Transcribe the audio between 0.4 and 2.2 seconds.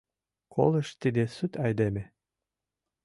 Колыш тиде сут айдеме.